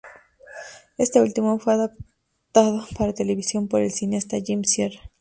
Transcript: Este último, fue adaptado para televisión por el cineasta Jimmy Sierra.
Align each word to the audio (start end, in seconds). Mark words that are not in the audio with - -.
Este 0.97 1.21
último, 1.21 1.59
fue 1.59 1.75
adaptado 1.75 2.87
para 2.97 3.13
televisión 3.13 3.67
por 3.67 3.81
el 3.81 3.91
cineasta 3.91 4.37
Jimmy 4.43 4.65
Sierra. 4.65 4.99